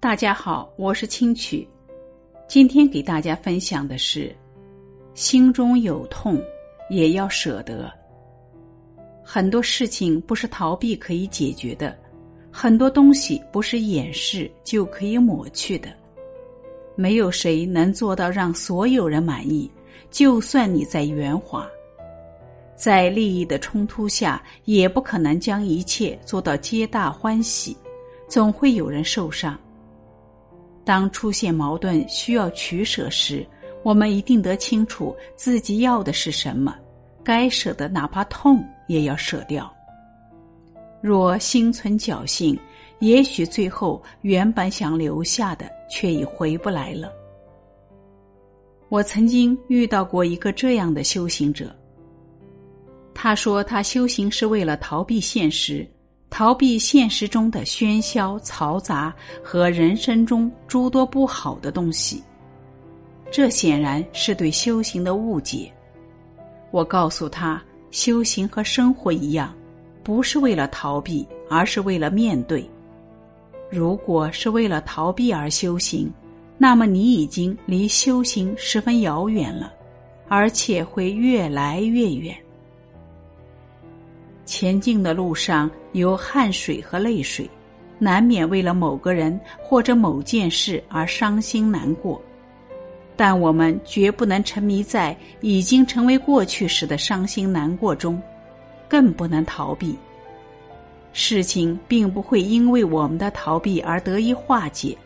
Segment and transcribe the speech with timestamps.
[0.00, 1.68] 大家好，我是清曲。
[2.46, 4.32] 今天给大家分享的是：
[5.12, 6.40] 心中有痛，
[6.88, 7.92] 也要舍得。
[9.24, 11.98] 很多事情不是逃避可以解决的，
[12.48, 15.88] 很多东西不是掩饰就可以抹去的。
[16.94, 19.68] 没有谁能做到让所有人满意，
[20.12, 21.68] 就算你再圆滑，
[22.76, 27.76] 在利益的冲突下，也不可能将一切做到皆大欢喜，
[28.28, 29.58] 总会有人受伤。
[30.88, 33.46] 当出现矛盾需要取舍时，
[33.82, 36.74] 我们一定得清楚自己要的是什么，
[37.22, 39.70] 该舍的哪怕痛也要舍掉。
[41.02, 42.58] 若心存侥幸，
[43.00, 47.12] 也许最后原本想留下的却已回不来了。
[48.88, 51.70] 我曾经遇到过一个这样的修行者，
[53.12, 55.86] 他说他修行是为了逃避现实。
[56.30, 62.22] 逃避现实中的喧嚣嘈杂和人生中诸多不好的东西，
[63.30, 65.72] 这显然是对修行的误解。
[66.70, 69.54] 我告诉他，修行和生活一样，
[70.04, 72.68] 不是为了逃避，而是为了面对。
[73.70, 76.12] 如果是为了逃避而修行，
[76.58, 79.72] 那么你已经离修行十分遥远了，
[80.28, 82.36] 而且会越来越远。
[84.48, 87.48] 前进的路上有汗水和泪水，
[87.98, 92.18] 难免为了某个人或者某件事而伤心难过，
[93.14, 98.18] 但我们绝不能沉迷在已经成为过去时的伤心难过中，
[98.88, 99.94] 更不能逃避。
[101.12, 104.96] 事情并不会因为我们的逃避而得以化解，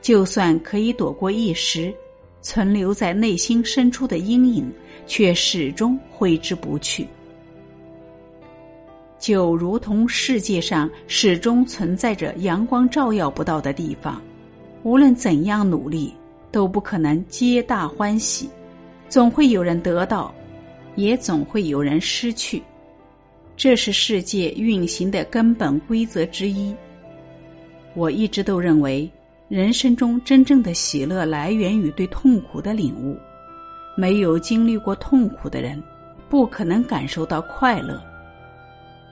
[0.00, 1.94] 就算可以躲过一时，
[2.40, 4.72] 存留在内心深处的阴影
[5.06, 7.06] 却始终挥之不去。
[9.28, 14.22] 就如同世界上始终存在着阳光照耀不到的地方，
[14.84, 16.14] 无论怎样努力，
[16.50, 18.48] 都不可能皆大欢喜。
[19.06, 20.34] 总会有人得到，
[20.94, 22.62] 也总会有人失去，
[23.54, 26.74] 这是世界运行的根本规则之一。
[27.92, 29.06] 我一直都认为，
[29.46, 33.14] 人生中真正的喜乐来源于对痛苦的领悟。
[33.94, 35.82] 没有经历过痛苦的人，
[36.30, 38.02] 不可能感受到快乐。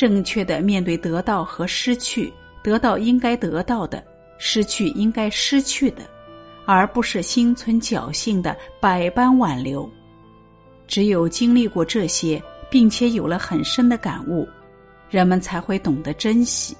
[0.00, 4.02] 正确的面对得到和失去，得到应该得到的，
[4.38, 6.08] 失去应该失去的，
[6.64, 9.86] 而不是心存侥幸的百般挽留。
[10.86, 14.48] 只有经历过这些，并且有了很深的感悟，
[15.10, 16.74] 人们才会懂得珍惜。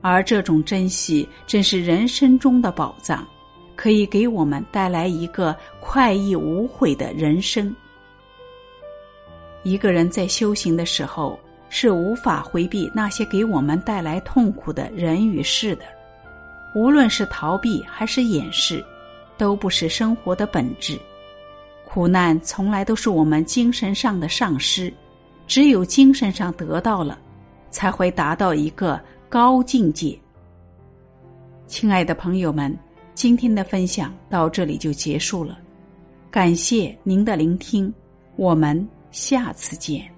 [0.00, 3.28] 而这种珍惜，正是人生中的宝藏，
[3.76, 7.76] 可以给我们带来一个快意无悔的人生。
[9.64, 11.38] 一个人在修行的时候。
[11.74, 15.84] 是无法回避那些给我们带来痛苦的人与事的，
[16.74, 18.84] 无论是逃避还是掩饰，
[19.38, 21.00] 都不是生活的本质。
[21.86, 24.92] 苦难从来都是我们精神上的丧失，
[25.46, 27.18] 只有精神上得到了，
[27.70, 29.00] 才会达到一个
[29.30, 30.14] 高境界。
[31.66, 32.78] 亲爱的朋友们，
[33.14, 35.58] 今天的分享到这里就结束了，
[36.30, 37.90] 感谢您的聆听，
[38.36, 40.11] 我们下次见。